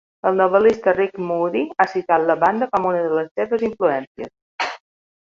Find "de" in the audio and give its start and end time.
3.07-3.15